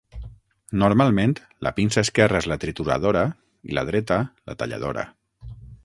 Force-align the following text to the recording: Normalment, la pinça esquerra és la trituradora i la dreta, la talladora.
Normalment, 0.83 1.35
la 1.67 1.73
pinça 1.81 2.03
esquerra 2.07 2.41
és 2.45 2.49
la 2.53 2.59
trituradora 2.65 3.25
i 3.71 3.79
la 3.81 3.85
dreta, 3.93 4.21
la 4.51 4.61
talladora. 4.65 5.07